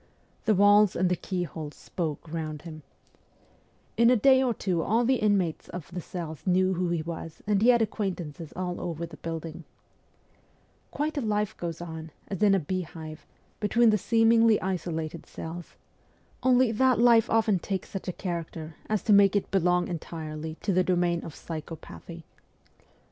[0.45, 2.81] The walls and the keyholes spoke round him.
[3.97, 6.01] In a 280 MEMOIRS OF A REVOLUTIONIST day or two all the inmates of the
[6.01, 9.63] cells knew who he was, and he had acquaintances all over the building.
[10.89, 13.27] Quite a life goes on, as in a beehive,
[13.59, 15.75] between the seemingly isolated cells;
[16.41, 20.73] only that life often takes such a character as to make it belong entirely to
[20.73, 22.23] the domain of psycho pathy.